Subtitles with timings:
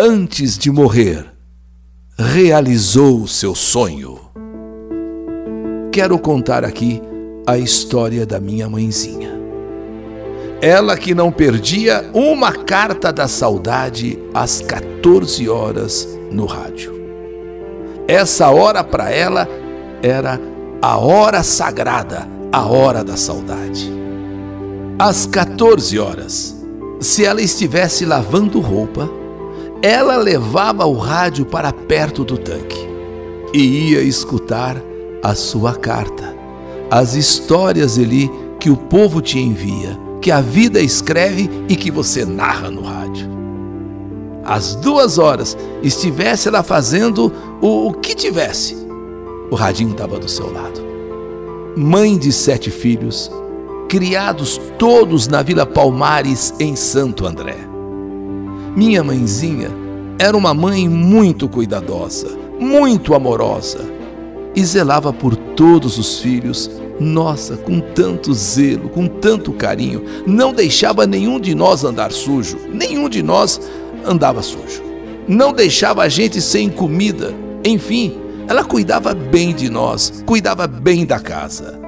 [0.00, 1.26] antes de morrer,
[2.16, 4.18] realizou seu sonho.
[5.92, 7.02] Quero contar aqui
[7.46, 9.38] a história da minha mãezinha.
[10.62, 16.94] Ela que não perdia uma carta da saudade às 14 horas no rádio.
[18.08, 19.46] Essa hora para ela
[20.02, 20.40] era
[20.80, 23.92] a hora sagrada, a hora da saudade.
[24.98, 26.56] Às 14 horas,
[27.00, 29.19] se ela estivesse lavando roupa,
[29.82, 32.88] ela levava o rádio para perto do tanque
[33.52, 34.76] e ia escutar
[35.22, 36.36] a sua carta,
[36.90, 42.24] as histórias ali que o povo te envia que a vida escreve e que você
[42.24, 43.28] narra no rádio.
[44.44, 48.76] Às duas horas, estivesse ela fazendo o, o que tivesse,
[49.50, 50.80] o radinho estava do seu lado.
[51.76, 53.30] Mãe de sete filhos,
[53.88, 57.69] criados todos na Vila Palmares, em Santo André.
[58.76, 59.70] Minha mãezinha
[60.18, 63.80] era uma mãe muito cuidadosa, muito amorosa
[64.54, 71.06] e zelava por todos os filhos nossa, com tanto zelo, com tanto carinho, não deixava
[71.06, 73.58] nenhum de nós andar sujo, nenhum de nós
[74.04, 74.82] andava sujo.
[75.26, 77.32] Não deixava a gente sem comida.
[77.64, 81.80] Enfim, ela cuidava bem de nós, cuidava bem da casa.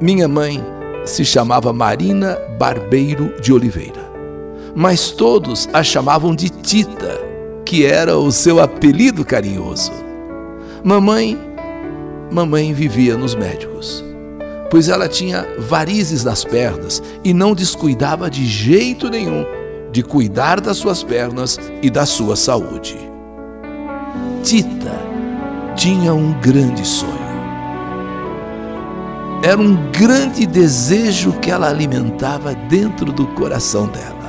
[0.00, 0.62] Minha mãe
[1.04, 4.03] se chamava Marina Barbeiro de Oliveira,
[4.74, 7.20] mas todos a chamavam de Tita,
[7.64, 9.92] que era o seu apelido carinhoso.
[10.82, 11.38] Mamãe,
[12.30, 14.04] mamãe vivia nos médicos
[14.74, 19.46] pois ela tinha varizes nas pernas e não descuidava de jeito nenhum
[19.92, 22.98] de cuidar das suas pernas e da sua saúde.
[24.42, 24.98] Tita
[25.76, 27.12] tinha um grande sonho.
[29.44, 34.23] Era um grande desejo que ela alimentava dentro do coração dela: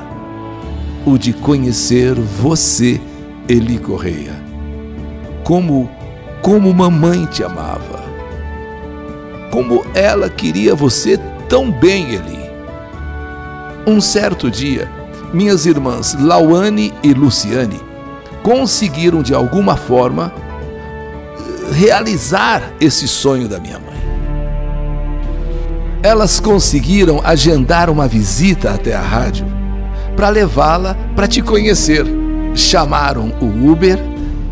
[1.06, 3.00] o de conhecer você,
[3.48, 4.44] Eli Correia.
[5.44, 5.89] Como,
[6.42, 8.06] como mamãe te amava
[9.56, 12.52] como ela queria você tão bem, Eli.
[13.88, 14.91] Um certo dia,
[15.34, 17.79] minhas irmãs Lauane e Luciane
[18.44, 20.34] conseguiram de alguma forma
[21.72, 23.96] realizar esse sonho da minha mãe.
[26.03, 29.47] Elas conseguiram agendar uma visita até a rádio
[30.16, 32.06] para levá-la para te conhecer.
[32.53, 34.00] Chamaram o Uber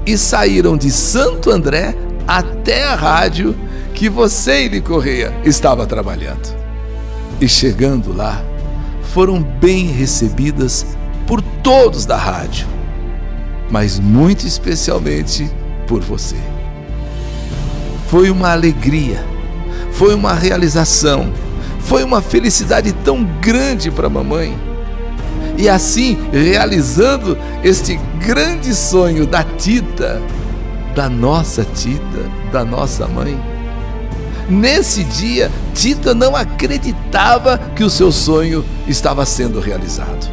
[0.05, 1.95] e saíram de Santo André
[2.27, 3.55] até a rádio
[3.93, 6.53] que você, Ili Correia, estava trabalhando.
[7.39, 8.43] E chegando lá,
[9.13, 10.85] foram bem recebidas
[11.27, 12.67] por todos da rádio,
[13.69, 15.49] mas muito especialmente
[15.87, 16.35] por você.
[18.07, 19.23] Foi uma alegria,
[19.91, 21.31] foi uma realização,
[21.79, 24.57] foi uma felicidade tão grande para a mamãe.
[25.57, 30.21] E assim, realizando este grande sonho da Tita,
[30.95, 33.37] da nossa Tita, da nossa mãe
[34.49, 40.29] Nesse dia, Tita não acreditava que o seu sonho estava sendo realizado.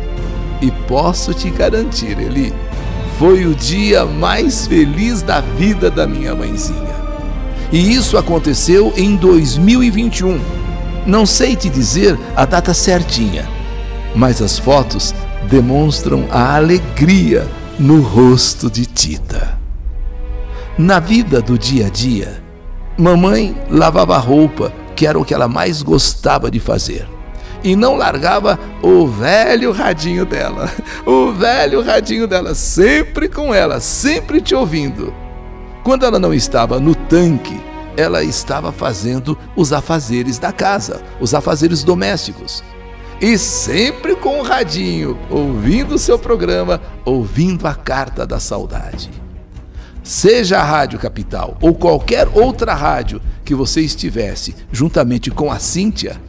[0.60, 2.52] E posso te garantir, Eli,
[3.18, 6.90] foi o dia mais feliz da vida da minha mãezinha.
[7.70, 10.40] E isso aconteceu em 2021.
[11.06, 13.48] Não sei te dizer a data certinha,
[14.14, 15.14] mas as fotos
[15.48, 17.46] demonstram a alegria
[17.78, 19.58] no rosto de Tita.
[20.78, 22.40] Na vida do dia a dia,
[23.00, 27.08] Mamãe lavava roupa, que era o que ela mais gostava de fazer.
[27.64, 30.70] E não largava o velho radinho dela.
[31.06, 35.14] O velho radinho dela, sempre com ela, sempre te ouvindo.
[35.82, 37.58] Quando ela não estava no tanque,
[37.96, 42.62] ela estava fazendo os afazeres da casa, os afazeres domésticos.
[43.20, 49.10] E sempre com o radinho, ouvindo o seu programa, ouvindo a carta da saudade
[50.02, 56.20] seja a Rádio Capital ou qualquer outra rádio que você estivesse juntamente com a Cíntia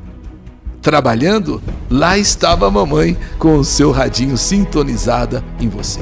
[0.82, 6.02] trabalhando, lá estava a mamãe com o seu radinho sintonizada em você.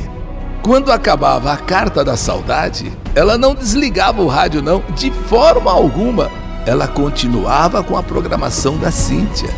[0.62, 6.32] Quando acabava a carta da saudade, ela não desligava o rádio não, de forma alguma.
[6.66, 9.50] Ela continuava com a programação da Cíntia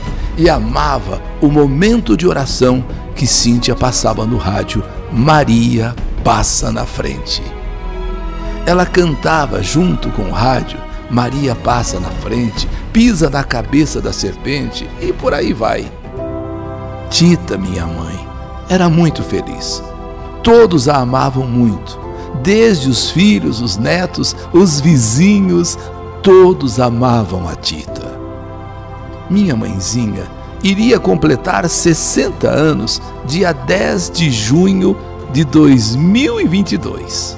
[0.42, 2.84] e amava o momento de oração
[3.16, 5.94] que Cíntia passava no rádio Maria
[6.24, 7.44] passa na frente.
[8.66, 10.80] Ela cantava junto com o rádio.
[11.12, 15.92] Maria passa na frente, pisa na cabeça da serpente e por aí vai.
[17.10, 18.28] Tita, minha mãe,
[18.68, 19.84] era muito feliz.
[20.42, 22.00] Todos a amavam muito,
[22.42, 25.78] desde os filhos, os netos, os vizinhos,
[26.24, 28.11] todos amavam a Tita.
[29.32, 30.30] Minha mãezinha
[30.62, 34.98] iria completar 60 anos dia 10 de junho
[35.32, 37.38] de 2022.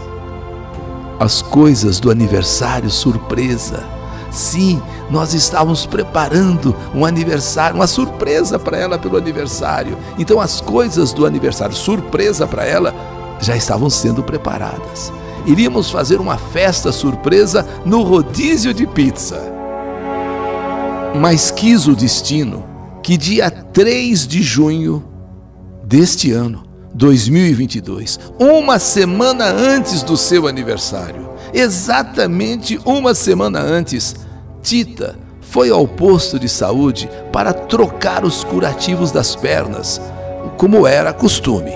[1.20, 3.84] As coisas do aniversário surpresa.
[4.32, 4.82] Sim,
[5.12, 9.96] nós estávamos preparando um aniversário, uma surpresa para ela pelo aniversário.
[10.18, 12.92] Então as coisas do aniversário surpresa para ela
[13.40, 15.14] já estavam sendo preparadas.
[15.46, 19.53] Iríamos fazer uma festa surpresa no rodízio de pizza.
[21.16, 22.66] Mas quis o destino
[23.02, 25.04] que dia 3 de junho
[25.84, 26.64] deste ano,
[26.94, 34.16] 2022, uma semana antes do seu aniversário, exatamente uma semana antes,
[34.62, 40.02] Tita foi ao posto de saúde para trocar os curativos das pernas,
[40.58, 41.74] como era costume.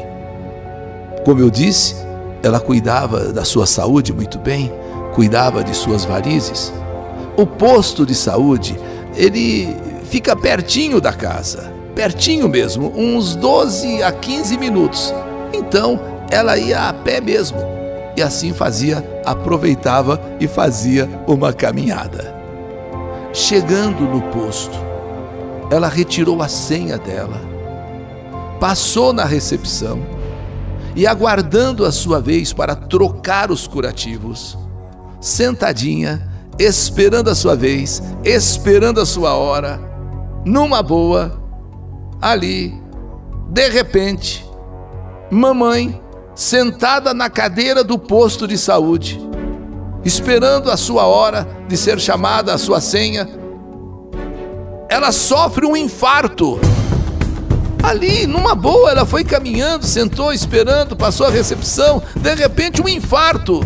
[1.26, 1.96] Como eu disse,
[2.42, 4.72] ela cuidava da sua saúde muito bem,
[5.14, 6.72] cuidava de suas varizes.
[7.36, 8.80] O posto de saúde,
[9.18, 9.76] ele
[10.06, 15.14] fica pertinho da casa, pertinho mesmo, uns 12 a 15 minutos.
[15.52, 16.00] Então,
[16.30, 17.58] ela ia a pé mesmo.
[18.16, 22.36] E assim fazia, aproveitava e fazia uma caminhada.
[23.34, 24.78] Chegando no posto,
[25.70, 27.42] ela retirou a senha dela,
[28.60, 30.02] passou na recepção
[30.96, 34.58] e, aguardando a sua vez para trocar os curativos,
[35.22, 39.80] sentadinha, esperando a sua vez, esperando a sua hora,
[40.46, 41.42] numa boa,
[42.22, 42.74] ali,
[43.50, 44.46] de repente,
[45.30, 46.02] mamãe
[46.34, 49.20] sentada na cadeira do posto de saúde,
[50.06, 53.28] esperando a sua hora de ser chamada a sua senha,
[54.90, 56.60] ela sofre um infarto.
[57.84, 63.62] Ali, numa boa, ela foi caminhando, sentou, esperando, passou a recepção, de repente, um infarto.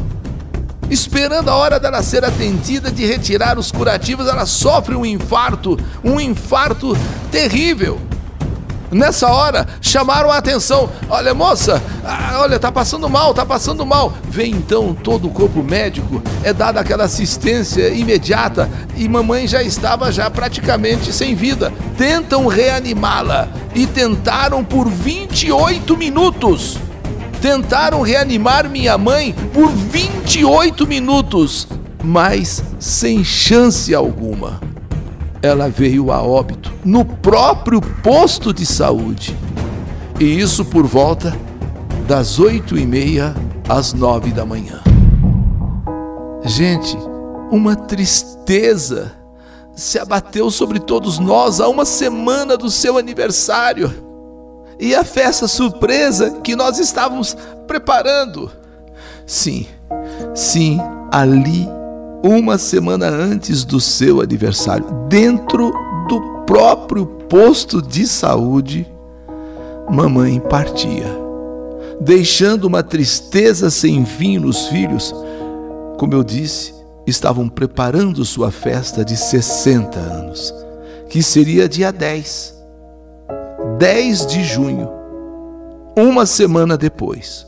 [0.92, 6.20] Esperando a hora dela ser atendida de retirar os curativos, ela sofre um infarto, um
[6.20, 6.98] infarto
[7.32, 7.98] terrível.
[8.92, 10.90] Nessa hora, chamaram a atenção.
[11.10, 14.12] Olha, moça, ah, olha, tá passando mal, tá passando mal.
[14.30, 20.12] Vem então todo o corpo médico, é dada aquela assistência imediata e mamãe já estava
[20.12, 21.72] já praticamente sem vida.
[21.98, 26.78] Tentam reanimá-la e tentaram por 28 minutos.
[27.42, 29.72] Tentaram reanimar minha mãe por
[30.33, 31.68] 28 minutos,
[32.01, 34.62] mas sem chance alguma.
[35.42, 39.38] Ela veio a óbito no próprio posto de saúde.
[40.22, 41.38] E isso por volta
[42.07, 43.36] das oito e meia
[43.68, 44.81] às nove da manhã.
[46.45, 46.98] Gente,
[47.51, 49.12] uma tristeza
[49.75, 53.92] se abateu sobre todos nós a uma semana do seu aniversário
[54.80, 57.36] e a festa surpresa que nós estávamos
[57.68, 58.50] preparando.
[59.28, 59.68] Sim,
[60.35, 60.79] sim,
[61.12, 61.68] ali,
[62.23, 65.71] uma semana antes do seu aniversário, dentro
[66.07, 68.88] do próprio posto de saúde,
[69.89, 71.07] mamãe partia,
[72.00, 75.13] deixando uma tristeza sem fim nos filhos.
[75.97, 76.73] Como eu disse,
[77.06, 80.53] estavam preparando sua festa de 60 anos,
[81.09, 82.62] que seria dia 10
[83.81, 84.88] 10 de junho,
[85.97, 87.47] uma semana depois,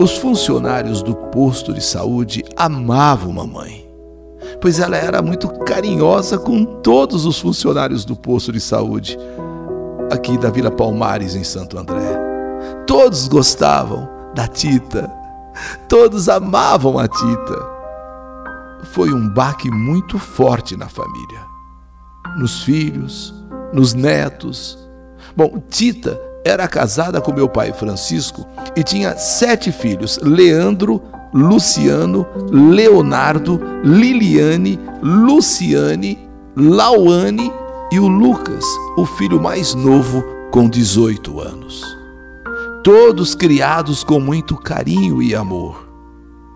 [0.00, 3.88] os funcionários do posto de saúde amavam mamãe,
[4.60, 9.18] pois ela era muito carinhosa com todos os funcionários do posto de saúde
[10.10, 12.18] aqui da Vila Palmares, em Santo André.
[12.86, 15.10] Todos gostavam da Tita,
[15.88, 17.76] todos amavam a Tita.
[18.92, 21.40] Foi um baque muito forte na família,
[22.38, 23.34] nos filhos,
[23.72, 24.86] nos netos
[25.36, 31.02] Bom, Tita era casada com meu pai Francisco e tinha sete filhos: Leandro,
[31.34, 36.16] Luciano, Leonardo, Liliane, Luciane,
[36.56, 37.52] Lauane
[37.90, 38.64] e o Lucas,
[38.96, 40.22] o filho mais novo,
[40.52, 41.82] com 18 anos.
[42.84, 45.84] Todos criados com muito carinho e amor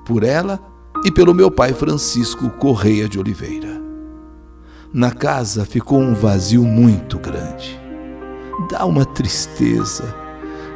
[0.06, 0.61] por ela
[1.04, 3.80] e pelo meu pai Francisco Correia de Oliveira.
[4.92, 7.79] Na casa ficou um vazio muito grande
[8.71, 10.14] dá uma tristeza,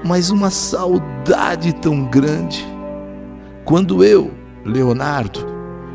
[0.04, 2.66] mas uma saudade tão grande.
[3.64, 4.31] Quando eu,
[4.64, 5.47] Leonardo,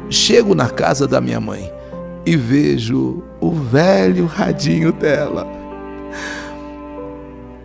[0.10, 1.72] chego na casa da minha mãe
[2.26, 5.48] e vejo o velho radinho dela,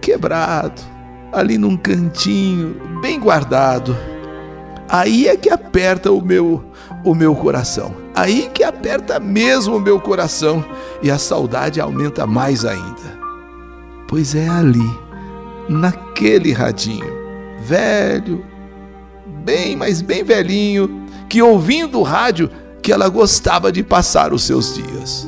[0.01, 0.83] quebrado,
[1.33, 3.97] ali num cantinho, bem guardado.
[4.89, 6.65] Aí é que aperta o meu
[7.05, 7.95] o meu coração.
[8.15, 10.65] Aí que aperta mesmo o meu coração
[11.03, 13.24] e a saudade aumenta mais ainda.
[14.09, 14.99] Pois é ali,
[15.69, 17.07] naquele radinho,
[17.61, 18.45] velho,
[19.45, 22.51] bem, mas bem velhinho, que ouvindo o rádio
[22.83, 25.27] que ela gostava de passar os seus dias.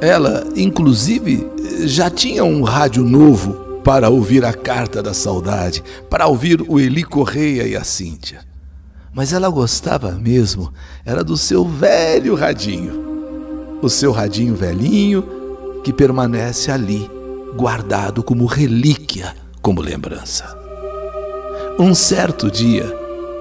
[0.00, 1.44] Ela, inclusive,
[1.80, 7.02] já tinha um rádio novo para ouvir a carta da saudade, para ouvir o Eli
[7.02, 8.40] Correia e a Cíntia.
[9.12, 10.72] Mas ela gostava mesmo,
[11.04, 13.08] era do seu velho radinho.
[13.82, 15.37] O seu radinho velhinho
[15.82, 17.10] que permanece ali,
[17.56, 20.56] guardado como relíquia, como lembrança.
[21.78, 22.92] Um certo dia,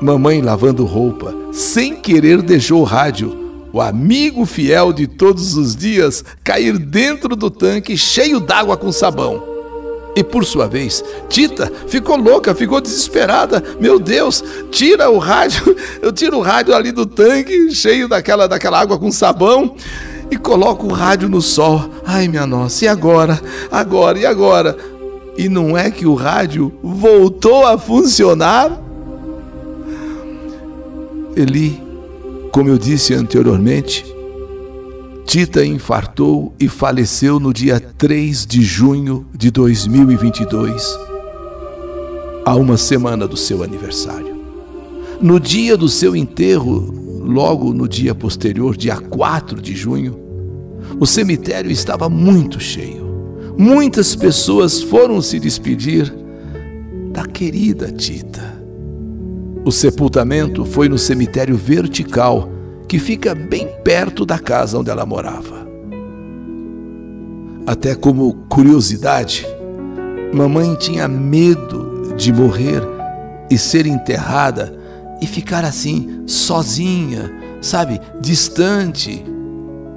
[0.02, 6.24] mamãe lavando roupa, sem querer deixou o rádio o amigo fiel de todos os dias,
[6.44, 9.44] cair dentro do tanque cheio d'água com sabão.
[10.16, 13.64] E por sua vez, Tita ficou louca, ficou desesperada.
[13.80, 18.80] Meu Deus, tira o rádio, eu tiro o rádio ali do tanque, cheio daquela, daquela
[18.80, 19.76] água com sabão,
[20.30, 21.90] e coloco o rádio no sol.
[22.06, 23.42] Ai, minha nossa, e agora?
[23.72, 24.78] Agora, e agora?
[25.38, 28.82] E não é que o rádio voltou a funcionar?
[31.36, 31.88] Eli
[32.58, 34.04] como eu disse anteriormente,
[35.28, 40.84] Tita infartou e faleceu no dia 3 de junho de 2022,
[42.44, 44.36] a uma semana do seu aniversário.
[45.22, 50.18] No dia do seu enterro, logo no dia posterior, dia 4 de junho,
[51.00, 53.06] o cemitério estava muito cheio.
[53.58, 56.14] Muitas pessoas foram se despedir
[57.12, 58.58] da querida Tita.
[59.66, 62.50] O sepultamento foi no cemitério vertical,
[62.88, 65.68] que fica bem perto da casa onde ela morava.
[67.66, 69.46] Até como curiosidade,
[70.34, 72.82] mamãe tinha medo de morrer
[73.52, 74.77] e ser enterrada
[75.22, 77.32] e ficar assim, sozinha,
[77.62, 79.24] sabe, distante.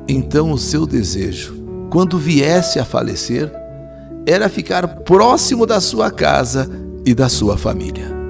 [0.08, 1.54] Então o seu desejo,
[1.90, 3.52] quando viesse a falecer,
[4.26, 6.70] era ficar próximo da sua casa
[7.04, 8.20] e da sua família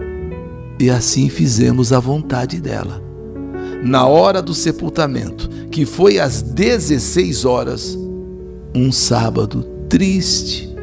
[0.80, 3.02] e assim fizemos a vontade dela.
[3.84, 7.98] Na hora do sepultamento, que foi às 16 horas,
[8.74, 10.74] um sábado triste,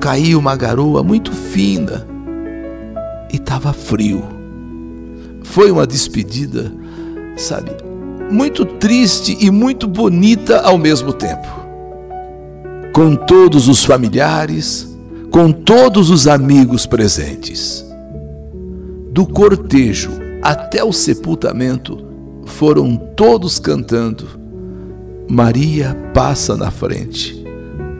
[0.00, 2.06] caiu uma garoa muito fina
[3.30, 4.24] e estava frio.
[5.44, 6.72] Foi uma despedida,
[7.36, 7.70] sabe,
[8.30, 11.48] muito triste e muito bonita ao mesmo tempo.
[12.92, 14.88] Com todos os familiares,
[15.30, 17.84] com todos os amigos presentes
[19.10, 20.10] do cortejo
[20.42, 22.04] até o sepultamento,
[22.46, 24.26] foram todos cantando.
[25.28, 27.44] Maria passa na frente,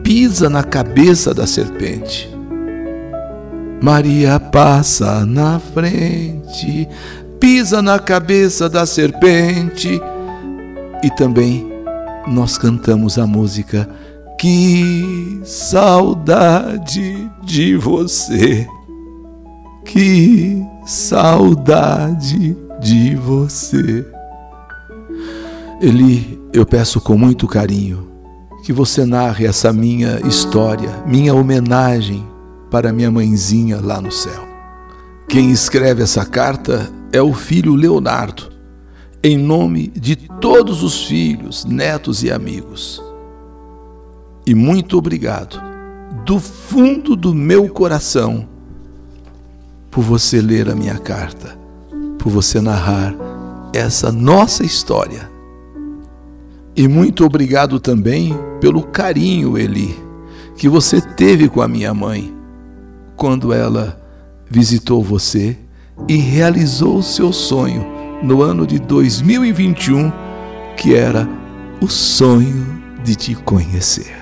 [0.03, 2.29] pisa na cabeça da serpente.
[3.81, 6.87] Maria passa na frente,
[7.43, 10.01] pisa na cabeça da serpente.
[11.03, 11.69] E também
[12.25, 13.89] nós cantamos a música
[14.39, 18.65] Que saudade de você.
[19.83, 24.05] Que saudade de você.
[25.81, 28.07] Eli, eu peço com muito carinho
[28.63, 32.25] que você narre essa minha história, minha homenagem
[32.71, 34.47] para minha mãezinha lá no céu.
[35.27, 38.49] Quem escreve essa carta é o filho Leonardo,
[39.23, 43.01] em nome de todos os filhos, netos e amigos.
[44.47, 45.61] E muito obrigado,
[46.25, 48.49] do fundo do meu coração
[49.91, 51.55] por você ler a minha carta,
[52.17, 53.15] por você narrar
[53.71, 55.29] essa nossa história.
[56.75, 59.95] E muito obrigado também pelo carinho, Eli,
[60.57, 62.35] que você teve com a minha mãe
[63.15, 64.01] quando ela
[64.49, 65.59] visitou você
[66.07, 67.85] e realizou seu sonho
[68.21, 70.11] no ano de 2021,
[70.77, 71.27] que era
[71.81, 72.65] o sonho
[73.03, 74.21] de te conhecer.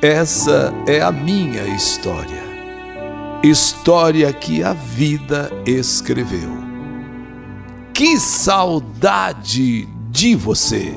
[0.00, 2.46] Essa é a minha história
[3.42, 6.50] história que a vida escreveu.
[7.92, 10.92] Que saudade de você!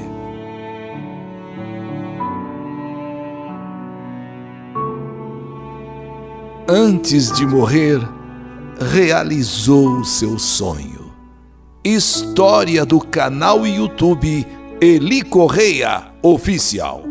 [6.67, 7.99] Antes de morrer,
[8.79, 11.13] realizou seu sonho.
[11.83, 14.47] História do canal YouTube
[14.81, 17.08] Eli Correia Oficial.